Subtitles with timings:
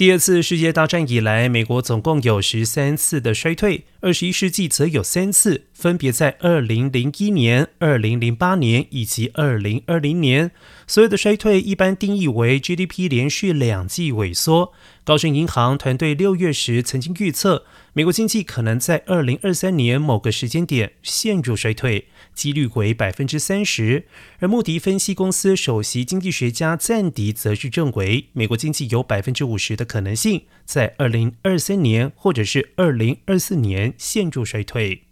[0.00, 10.52] 第二次世界大战以来，美国总共有十三次的衰退，二十一世纪则有三次，分别在二零零一年、二零零八年以及二零二零年。
[10.86, 14.72] 所有的衰退一般定义为 GDP 连续两季萎缩。
[15.04, 24.06] 高盛银行团队六月时曾经预测，美国经济可能在二零二三年某个时间点陷入衰退，几率为百分之三十。
[24.38, 35.09] 而穆迪分析公司首席经济学家赞迪则是认为，美国经济有百分之五十的可能性在二零二三年或者是二零二四年限住谁退。